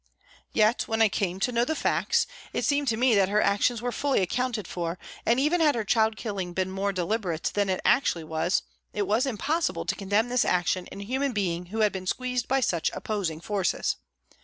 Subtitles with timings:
[0.51, 3.83] Yet when I came to know the facts, it seemed to me that her actions
[3.83, 7.79] were fully accounted for, and even had her child killing been more deliberate than it
[7.85, 11.91] actually was, it was impossible to condemn this action in a human being who had
[11.91, 13.97] been squeezed by such opposing forces.